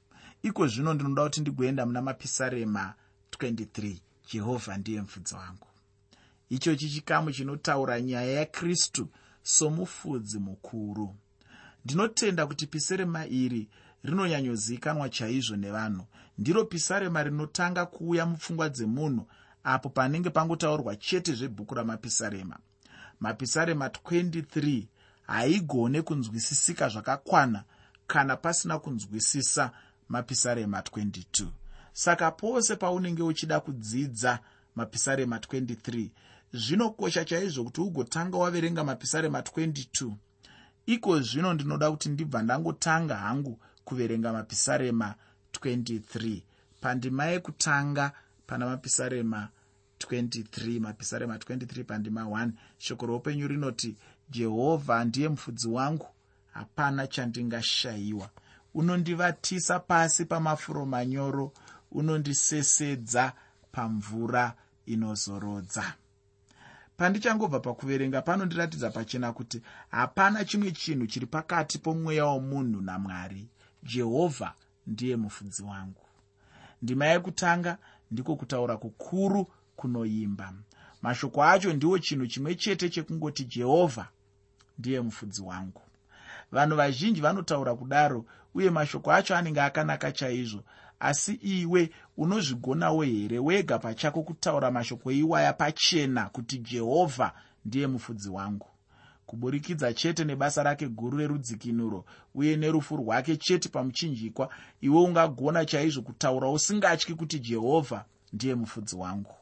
Iko 0.44 0.68
zvino 0.68 0.94
ndinoda 0.94 1.24
kuti 1.24 1.42
ndigoenda 1.42 1.86
muna 1.86 2.02
mapisarema 2.02 2.94
23 3.32 3.98
jehovha 4.32 4.78
ndiye 4.78 5.02
mufudzi 5.02 5.36
wangu. 5.36 5.68
Ichochi 6.50 6.90
chikamu 6.90 7.32
chinotaura 7.32 8.02
nyaya 8.02 8.32
yakristu 8.32 9.08
somufudzi 9.48 10.40
mukuru. 10.40 11.16
Ndinotenda 11.86 12.48
kuti 12.48 12.68
pisarema 12.68 13.26
iri 13.26 13.70
rinonyanyozikanwa 14.04 15.10
chaizvo 15.10 15.56
nevanhu. 15.56 16.06
Ndiro 16.38 16.66
pisarema 16.66 17.24
rinotanga 17.24 17.86
kuuya 17.86 18.26
mupfungwa 18.26 18.70
dzemunhu 18.70 19.28
apo 19.64 19.90
panenge 19.90 20.30
pangotaurwa 20.30 20.96
chete 20.96 21.34
zvebhuku 21.34 21.76
ramapisarema. 21.76 22.58
Mapisarema 23.20 23.88
23 23.88 24.84
haigone 25.28 26.02
kunzwisisika 26.02 26.90
zvakakwana 26.90 27.64
kana 28.08 28.38
pasina 28.38 28.80
kunzwisisa 28.80 29.72
mapisarema 30.10 30.80
22 30.80 31.48
saka 31.94 32.32
pose 32.32 32.76
paunenge 32.76 33.24
uchida 33.24 33.60
kudzidza 33.60 34.40
mapisarema 34.76 35.38
23 35.38 36.10
zvinokosha 36.54 37.26
chaizvo 37.26 37.64
kuti 37.64 37.82
ugotanga 37.82 38.38
waverenga 38.38 38.84
mapisarema 38.84 39.40
22 39.40 40.12
iko 40.86 41.20
zvino 41.22 41.54
ndinoda 41.54 41.92
kuti 41.92 42.10
ndibva 42.10 42.42
ndangotanga 42.42 43.16
hangu 43.16 43.60
kuverenga 43.86 44.34
mapisarema 44.34 45.16
23 45.54 46.42
pandima 46.82 47.26
yekutanga 47.26 48.12
pana 48.48 48.66
mapisarema 48.66 49.50
23 50.00 50.80
mapisarema 50.80 51.38
23 51.38 51.84
pandima 51.84 52.22
1 52.22 52.52
shoko 52.78 53.06
roupenyu 53.06 53.48
rinoti 53.48 53.96
jehovha 54.30 55.06
ndiye 55.06 55.30
mufudzi 55.30 55.68
wangu. 55.68 56.08
Hapana 56.54 57.08
chandingashayiwa. 57.08 58.30
Unondivatisa 58.74 59.80
pasi 59.80 60.26
pamafuro 60.26 60.86
manyoro 60.86 61.54
unondisesedza 61.92 63.34
pamvura 63.72 64.54
inozorodza 64.86 65.94
pandichangobva 66.98 67.60
pakuverenga 67.60 68.22
panondiratidza 68.22 68.90
pachena 68.90 69.34
kuti 69.34 69.62
hapana 69.90 70.46
chimwe 70.46 70.72
chinhu 70.72 71.08
chiri 71.08 71.26
pakati 71.26 71.78
pomweya 71.80 72.26
womunhu 72.26 72.82
namwari. 72.82 73.48
Jehovha 73.84 74.54
ndiye 74.88 75.16
mufudzi 75.16 75.64
wangu. 75.64 76.02
Ndima 76.82 77.06
yekutanga 77.06 77.78
ndiko 78.12 78.36
kutaura 78.36 78.78
kukuru 78.78 79.48
kunoimba. 79.76 80.54
Mashoko 81.02 81.44
acho 81.44 81.74
ndiwo 81.74 82.00
chinhu 82.00 82.28
chimwe 82.28 82.56
chete 82.56 82.90
chekungoti 82.90 83.46
jehovha 83.46 84.08
ndiye 84.80 85.02
mufudzi 85.02 85.42
wangu. 85.42 85.82
Vanhu 86.52 86.76
vazhinji 86.76 87.22
vanotaura 87.22 87.76
kudaro 87.76 88.26
uye 88.54 88.70
mashoko 88.70 89.12
acho 89.12 89.36
anenge 89.36 89.62
akanaka 89.62 90.12
chaizvo 90.12 90.64
asi 91.00 91.34
iwe 91.34 91.90
unozvigonawo 92.18 93.04
here? 93.04 93.40
Wega 93.40 93.80
pachako 93.80 94.24
kutaura 94.24 94.72
mashoko 94.72 95.12
iwaya 95.12 95.54
pachena 95.54 96.30
kuti 96.30 96.58
jehovha 96.58 97.34
ndiye 97.66 97.88
mufudzi 97.88 98.30
wangu. 98.30 98.68
Kuburikidza 99.26 99.94
chete 99.94 100.24
nebasa 100.24 100.64
rake 100.64 100.88
guru 100.88 101.18
rerudzikinuro 101.18 102.06
uye 102.36 102.56
nerufu 102.58 102.96
rwake 102.98 103.38
chete 103.38 103.70
pamuchinjikwa 103.70 104.50
iwe 104.82 105.02
ungagona 105.02 105.66
chaizvo 105.66 106.02
kutaura 106.02 106.50
usingatyi 106.50 107.16
kuti 107.16 107.40
jehovha 107.40 108.06
ndiye 108.34 108.56
mufudzi 108.56 108.96
wangu. 108.96 109.34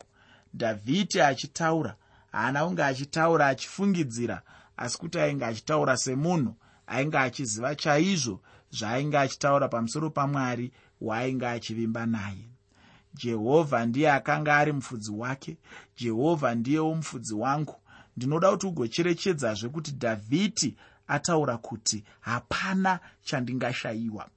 Dhavhidhi 0.53 1.21
achitaura 1.21 1.95
haana 2.31 2.65
kunge 2.65 2.83
achitaura 2.83 3.47
achifungidzira 3.47 4.41
asi 4.77 4.97
kuti 4.97 5.19
ainge 5.19 5.45
achitaura 5.45 5.97
semunhu 5.97 6.55
ainge 6.87 7.17
achiziva 7.17 7.75
chaizvo 7.75 8.41
zvaainge 8.77 9.17
achitaura 9.17 9.67
pamusoro 9.67 10.09
pamwari 10.09 10.71
waainge 11.01 11.47
achivimba 11.47 12.05
naye. 12.05 12.45
Jehovha 13.13 13.85
ndiye 13.85 14.11
akanga 14.11 14.57
ari 14.57 14.71
mufudzi 14.71 15.11
wake. 15.11 15.57
Jehovha 15.97 16.55
ndiyewo 16.55 16.95
mufudzi 16.95 17.33
wangu. 17.33 17.75
Ndinoda 18.17 18.51
kuti 18.51 18.67
ugocherechedzazve 18.67 19.69
kuti 19.69 19.91
dhavhidhi 19.91 20.75
ataura 21.07 21.57
kuti 21.57 22.03
hapana 22.19 22.99
chandingashayiwa. 23.23 24.27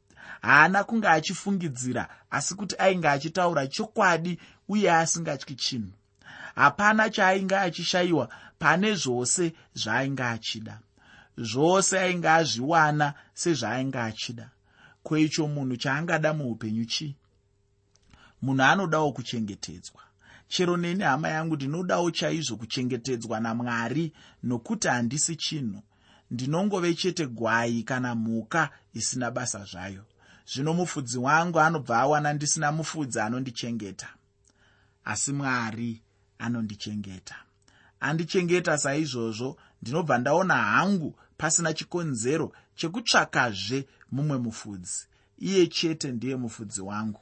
Haana 0.40 0.84
kunge 0.84 1.08
achifungidzira 1.08 2.08
asi 2.30 2.54
kuti 2.54 2.74
ainge 2.78 3.08
achitaura 3.08 3.66
chokwadi 3.66 4.38
uye 4.68 4.92
asingatyi 4.92 5.54
chinhu. 5.54 5.92
Hapana 6.54 7.10
chaainge 7.10 7.56
achishayiwa 7.56 8.28
pane 8.58 8.94
zvose 8.94 9.52
zvaainge 9.74 10.22
achida 10.22 10.80
zvose 11.38 11.98
ainge 11.98 12.28
azviwana 12.28 13.14
sezvaainge 13.34 13.98
achida. 13.98 14.50
Kweicho 15.02 15.48
munhu 15.48 15.76
chaangada 15.76 16.34
muupenyu 16.34 16.84
chii? 16.84 17.16
Munhu 18.42 18.62
anodawo 18.62 19.12
kuchengetedzwa. 19.12 20.02
Chero 20.48 20.76
neni 20.76 21.02
hama 21.04 21.28
yangu 21.28 21.56
ndinodawo 21.56 22.10
chaizvo 22.10 22.56
kuchengetedzwa 22.56 23.40
namwari 23.40 24.12
nokuti 24.42 24.88
handisi 24.88 25.36
chinhu. 25.36 25.82
Ndinongove 26.30 26.94
chete 26.94 27.26
gwai 27.26 27.82
kana 27.82 28.14
mhuka 28.14 28.70
isina 28.94 29.30
basa 29.30 29.64
zvayo. 29.64 30.04
Zvino 30.46 30.74
mufudzi 30.74 31.18
wangu 31.18 31.60
anobva 31.60 31.98
awana 31.98 32.32
ndisina 32.32 32.72
mufudzi 32.72 33.20
anondichengeta. 33.20 34.08
Asi 35.04 35.32
mwari 35.32 36.02
anondichengeta. 36.38 37.36
Andichengeta 38.00 38.78
saizvozvo 38.78 39.56
ndinobva 39.82 40.18
ndaona 40.18 40.54
hangu 40.54 41.18
pasina 41.38 41.72
chikonzero 41.72 42.52
chekutsvakazve 42.74 43.86
mumwe 44.12 44.38
mufudzi. 44.38 45.06
Iye 45.38 45.66
chete 45.66 46.12
ndiye 46.12 46.36
mufudzi 46.36 46.80
wangu 46.82 47.20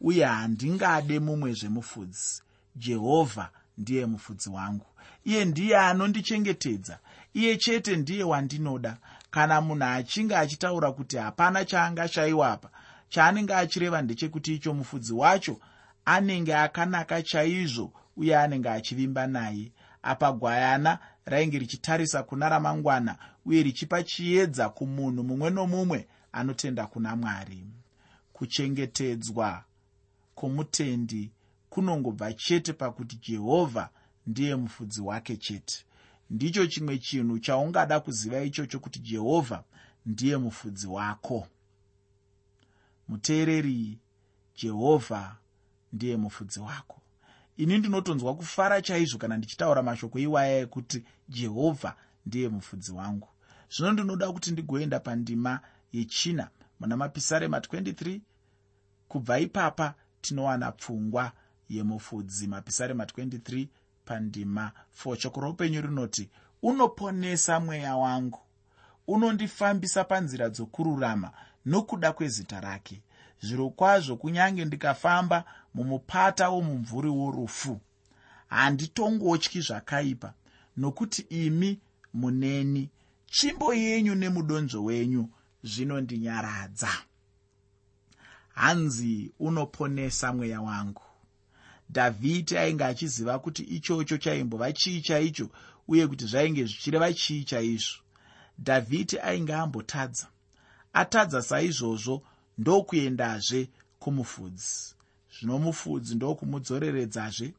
uye 0.00 0.24
handingade 0.24 1.20
mumwezvemufudzi 1.20 2.42
jehovha 2.76 3.50
ndiye 3.78 4.06
mufudzi 4.06 4.50
wangu. 4.50 4.86
Iye 5.24 5.44
ndiye 5.44 5.78
anondichengetedza. 5.78 6.98
Iye 7.34 7.56
chete 7.56 7.96
ndiye 7.96 8.24
wandinoda. 8.24 8.96
Kana 9.30 9.60
munhu 9.60 9.84
achinge 9.84 10.36
achitaura 10.36 10.92
kuti 10.92 11.16
hapana 11.16 11.64
chaangashayiwapa 11.64 12.70
chaanenge 13.08 13.54
achireva 13.54 14.02
ndechekuti 14.02 14.54
icho 14.54 14.74
mufudzi 14.74 15.12
wacho 15.12 15.60
anenge 16.04 16.56
akanaka 16.56 17.22
chaizvo 17.22 17.92
uye 18.16 18.38
anenge 18.38 18.68
achivimba 18.70 19.26
naye. 19.26 19.72
Apa 20.02 20.32
gwayana 20.32 20.98
rainge 21.24 21.58
richitarisa 21.58 22.22
kuna 22.22 22.48
ramangwana 22.48 23.16
uye 23.44 23.62
richipa 23.62 24.02
chiedza 24.02 24.68
kumunhu 24.68 25.22
mumwe 25.24 25.50
nomumwe 25.50 26.08
anotenda 26.32 26.86
kuna 26.86 27.16
mwari. 27.16 27.66
Kuchengetedzwa 28.32 29.64
kwomutendi 30.34 31.30
kunongobva 31.70 32.32
chete 32.32 32.72
pakuti 32.72 33.16
jehovha 33.16 33.90
ndiye 34.26 34.56
mufudzi 34.56 35.00
wake 35.00 35.36
chete. 35.36 35.84
Ndicho 36.30 36.66
chimwe 36.66 36.98
chinhu 36.98 37.38
chaungada 37.38 38.00
kuziva 38.00 38.42
ichocho 38.42 38.80
kuti 38.80 38.98
jehovha 38.98 39.64
ndiye 40.06 40.36
mufudzi 40.36 40.86
wako. 40.86 41.48
Muteereri 43.08 43.98
jehovha 44.56 45.36
ndiye 45.92 46.16
mufudzi 46.16 46.60
wako. 46.60 46.98
Ini 47.56 47.78
ndinotonzwa 47.78 48.34
kufara 48.36 48.82
chaizvo 48.82 49.18
kana 49.18 49.36
ndichitaura 49.36 49.82
mashoko 49.82 50.18
iwaya 50.18 50.58
ekuti 50.58 51.04
jehovha 51.28 51.96
ndiye 52.26 52.48
mufudzi 52.48 52.92
wangu 52.92 53.28
zvino 53.76 53.92
ndinoda 53.92 54.32
kuti 54.32 54.50
ndigoenda 54.50 55.00
pandima 55.00 55.60
yechina 55.92 56.48
muna 56.80 56.96
mapisarema 56.96 57.58
23 57.58 58.20
kubva 59.08 59.38
ipapa 59.38 59.94
tinowana 60.20 60.72
pfungwa 60.72 61.32
yemufudzi 61.68 62.46
mapisarema 62.46 63.04
23 63.04 63.66
pandima. 64.04 64.72
4 65.04 65.16
shoko 65.20 65.40
roupenyu 65.40 65.80
rinoti 65.80 66.30
unoponesa 66.62 67.60
mweya 67.60 67.96
wangu 67.96 68.38
unondifambisa 69.06 70.04
panzira 70.04 70.48
dzokururama 70.48 71.30
nokuda 71.66 72.12
kwezita 72.12 72.60
rake. 72.60 73.02
Zviro 73.42 73.70
kwazvo 73.70 74.16
kunyange 74.16 74.64
ndikafamba 74.64 75.44
mumupata 75.74 76.50
womumvuri 76.50 77.08
worufu 77.08 77.80
handitongotyi 78.48 79.60
zvakaipa 79.60 80.32
nokuti 80.76 81.22
imi 81.22 81.80
muneni 82.14 82.90
tsvimbo 83.32 83.74
yenyu 83.74 84.14
nemudonzvo 84.14 84.84
wenyu 84.84 85.28
zvinondinyaradza 85.64 86.92
hanzi 88.54 89.32
unoponesa 89.38 90.32
mweya 90.32 90.60
wangu. 90.60 91.02
Dhavhidhi 91.90 92.58
ainge 92.58 92.84
achiziva 92.84 93.38
kuti 93.38 93.62
ichocho 93.62 94.18
chaimbova 94.18 94.72
chii 94.72 95.00
chaicho 95.00 95.48
uye 95.88 96.06
kuti 96.06 96.26
zvainge 96.26 96.64
zvichireva 96.64 97.12
chii 97.12 97.44
chaizvo 97.44 98.02
dhavhidhi 98.58 99.18
ainge 99.18 99.54
ambotadza. 99.54 100.26
Atadza 100.92 101.42
saizvozvo 101.42 102.22
ndokuendazve 102.58 103.68
kumufudzi. 103.98 104.94
Zvino 105.34 105.58
mufudzi 105.58 106.14
ndokumudzoreredzazve. 106.14 107.54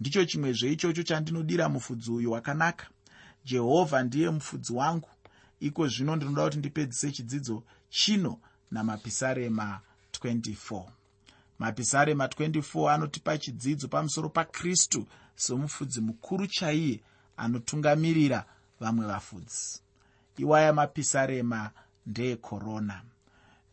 Ndicho 0.00 0.24
chimwezve 0.24 0.72
ichocho 0.72 1.02
chandinodira 1.02 1.68
mufudzi 1.68 2.10
uyu 2.10 2.32
wakanaka. 2.32 2.86
Jehovha 3.44 4.02
ndiye 4.02 4.30
mufudzi 4.30 4.72
wangu 4.72 5.08
iko 5.60 5.88
zvino 5.88 6.16
ndinoda 6.16 6.44
kuti 6.44 6.58
ndipedzise 6.58 7.12
chidzidzo 7.12 7.62
chino 7.88 8.40
namapisarema 8.70 9.80
24 10.12 10.84
mapisarema 11.58 12.26
24 12.26 12.90
anotipa 12.94 13.38
chidzidzo 13.38 13.88
pamusoro 13.88 14.28
pakristu 14.28 15.06
somufudzi 15.36 16.00
mukuru 16.00 16.46
chaiye 16.46 17.00
anotungamirira 17.36 18.44
vamwe 18.80 19.06
vafudzi. 19.06 19.82
Iwaya 20.36 20.72
mapisarema 20.72 21.70
ndeekorona. 22.06 23.02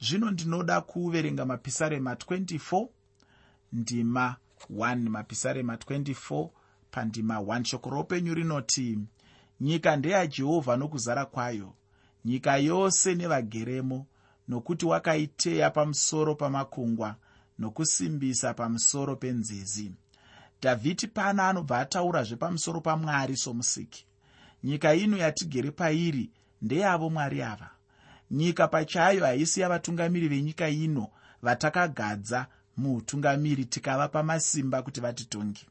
Zvino 0.01 0.31
ndinoda 0.31 0.81
kuverenga 0.81 1.45
mapisarema 1.45 2.13
24 2.13 2.87
ndima 3.73 4.35
1 4.71 5.09
mapisarema 5.09 5.75
24 5.75 6.49
pandima 6.91 7.37
1 7.37 7.63
shoko 7.63 7.89
roupenyu 7.89 8.33
rinoti 8.33 8.99
nyika 9.61 9.95
ndeyajehovha 9.95 10.77
nokuzara 10.77 11.25
kwayo 11.25 11.73
nyika 12.25 12.57
yose 12.57 13.15
nevageremo 13.15 14.05
nokuti 14.47 14.85
wakaiteya 14.85 15.69
pamusoro 15.69 16.35
pamakungwa 16.35 17.15
nokusimbisa 17.59 18.53
pamusoro 18.53 19.15
penzizi 19.15 19.91
dhavhidhi 20.63 21.07
pana 21.07 21.49
anobva 21.49 21.79
ataurazve 21.79 22.35
pamusoro 22.35 22.81
pamwari 22.81 23.37
somusiki. 23.37 24.05
Nyika 24.63 24.93
ino 24.95 25.17
yatigere 25.17 25.71
pairi 25.71 26.29
ndeyavo 26.61 27.09
mwari 27.09 27.41
ava. 27.41 27.69
Nyika 28.31 28.67
pachayo 28.67 29.25
haisi 29.25 29.61
yavatungamiri 29.61 30.27
venyika 30.27 30.69
ino 30.69 31.07
vatakagadza 31.41 32.47
muutungamiri 32.77 33.65
tikavapa 33.65 34.23
masimba 34.23 34.81
kuti 34.81 35.01
vatitonge. 35.01 35.61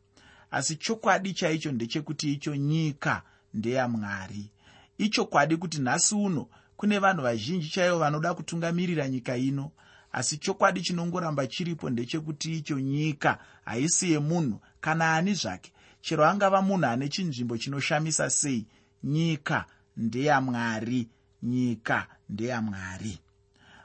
Asi 0.50 0.76
chokwadi 0.76 1.32
chaicho 1.34 1.72
ndechekuti 1.72 2.32
icho 2.32 2.56
nyika 2.56 3.22
ndeyamwari. 3.54 4.50
Ichokwadi 4.98 5.56
kuti 5.56 5.78
nhasi 5.80 6.14
uno 6.14 6.48
kune 6.76 6.98
vanhu 6.98 7.22
vazhinji 7.22 7.68
chaivo 7.68 7.98
vanoda 7.98 8.34
kutungamirira 8.34 9.08
nyika 9.08 9.36
ino 9.36 9.70
asi 10.12 10.38
chokwadi 10.38 10.80
chinongoramba 10.80 11.46
chiripo 11.46 11.90
ndechekuti 11.90 12.56
icho 12.58 12.80
nyika 12.80 13.38
haisi 13.64 14.12
yemunhu 14.12 14.60
kana 14.80 15.14
ani 15.14 15.34
zvake. 15.34 15.72
Chero 16.00 16.24
angava 16.26 16.62
munhu 16.62 16.86
ane 16.86 17.08
chinzvimbo 17.08 17.58
chinoshamisa 17.58 18.30
sei? 18.30 18.66
Nyika 19.04 19.64
ndeyamwari 19.96 21.08
nyika 21.42 22.06
ndeyamwari. 22.28 23.18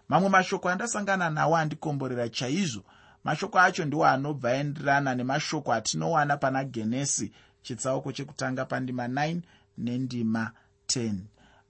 Mamwe 0.09 0.29
mashoko 0.29 0.69
andasangana 0.69 1.29
nawo 1.29 1.57
andikomborera 1.57 2.29
chaizvo. 2.29 2.83
Mashoko 3.23 3.59
acho 3.59 3.85
ndiwo 3.85 4.05
anobva 4.05 4.49
aenderana 4.51 5.15
nemashoko 5.15 5.73
atinowana 5.73 6.37
pana 6.37 6.63
genesi 6.63 7.31
chitsauko 7.61 8.11
chekutanga 8.11 8.65
pandima 8.65 9.07
9 9.07 9.41
nendima 9.77 10.51
10 10.87 11.13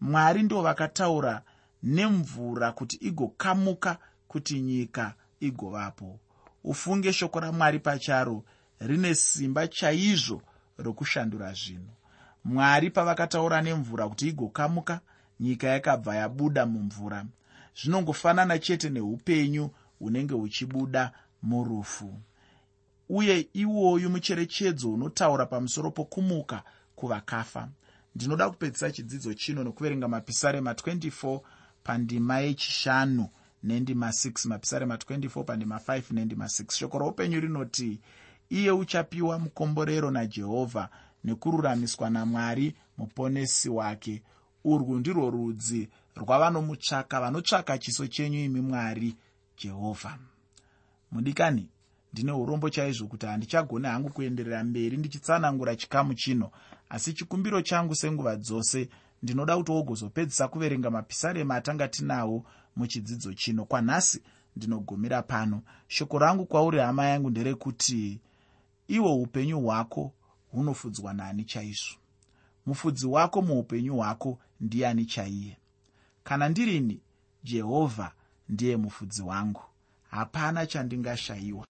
mwari 0.02 0.44
ndo 0.44 0.62
vakataura 0.62 1.42
nemvura 1.84 2.72
kuti 2.72 2.96
igokamuka 2.96 3.98
kuti 4.28 4.62
nyika 4.62 5.14
igovapo. 5.40 6.20
Ufunge 6.64 7.14
shoko 7.14 7.40
ramwari 7.40 7.80
pacharo 7.80 8.44
rine 8.80 9.16
simba 9.16 9.68
chaizvo 9.68 10.42
rokushandura 10.78 11.54
zvinhu. 11.54 11.94
Mwari 12.44 12.90
pavakataura 12.90 13.62
nemvura 13.62 14.10
kuti 14.10 14.28
igokamuka 14.28 15.00
nyika 15.40 15.68
yakabva 15.68 16.16
yabuda 16.16 16.66
mumvura. 16.66 17.26
Zvinongofanana 17.82 18.60
chete 18.60 18.90
neupenyu 18.90 19.70
hunenge 20.00 20.34
huchibuda 20.34 21.12
murufu. 21.44 22.20
Uye 23.10 23.50
iwoyu 23.54 24.10
mucherechedzo 24.10 24.94
unotaura 24.94 25.46
pamusoro 25.46 25.92
pokumuka 25.92 26.64
kuvakafa 26.96 27.70
ndinoda 28.18 28.50
kupedzisa 28.50 28.92
chidzidzo 28.92 29.34
chino 29.34 29.64
nokuverenga 29.64 30.08
mapisarema 30.08 30.72
24 30.74 31.40
pandima 31.84 32.40
yechishanu 32.40 33.30
nendima 33.64 34.08
6 34.10 34.50
mapisarema 34.50 34.96
24 34.96 35.44
pandima 35.44 35.78
5 35.78 36.02
nendima 36.14 36.46
6 36.46 36.74
shoko 36.76 36.98
roupenyu 36.98 37.40
rinoti 37.40 38.00
iye 38.50 38.72
uchapiwa 38.72 39.40
mukomborero 39.40 40.12
najehovha 40.12 40.90
nekururamiswa 41.24 42.10
namwari 42.10 42.76
muponesi 42.98 43.70
wake. 43.70 44.24
Urwu 44.64 45.00
ndirwo 45.00 45.30
rudzi 45.30 45.90
rwavanomutsvaka 46.16 47.22
vanotsvaka 47.22 47.78
chiso 47.78 48.08
chenyu 48.08 48.40
imi 48.40 48.62
mwari 48.62 49.16
jehovha 49.58 50.18
mudikani 51.12 51.70
ndine 52.14 52.32
urombo 52.32 52.70
chaizvo 52.70 53.08
kuti 53.08 53.26
handichagoni 53.26 53.88
hangu 53.88 54.10
kuenderera 54.10 54.64
mberi 54.64 54.98
ndichitsanangura 54.98 55.76
chikamu 55.76 56.14
chino 56.14 56.52
asi 56.90 57.14
chikumbiro 57.14 57.62
changu 57.62 57.96
senguva 57.96 58.36
dzose 58.36 58.90
ndinoda 59.24 59.58
kuti 59.58 59.72
wogozopedzisa 59.72 60.48
kuverenga 60.48 60.90
mapisarema 60.92 61.56
atanga 61.56 61.88
tinawo 61.88 62.46
muchidzidzo 62.76 63.34
chino. 63.34 63.66
Kwanhasi 63.66 64.22
ndinogumira 64.56 65.22
pano. 65.22 65.62
Shoko 65.88 66.20
rangu 66.20 66.46
kwauri 66.46 66.80
hama 66.80 67.06
yangu 67.06 67.30
nderekuti 67.30 68.20
iwo 68.88 69.16
upenyu 69.22 69.60
hwako 69.62 70.14
hunofudzwa 70.52 71.14
naani 71.14 71.44
chaizvo. 71.44 71.96
Mufudzi 72.66 73.08
wako 73.08 73.42
muupenyu 73.42 73.96
hwako 73.96 74.40
ndiani 74.62 75.06
chaiye? 75.06 75.58
Kana 76.24 76.50
ndirini 76.50 77.00
jehovha 77.44 78.12
ndiye 78.50 78.78
mufudzi 78.78 79.22
wangu. 79.22 79.62
Hapana 80.10 80.66
chandingashayiwa 80.66 81.66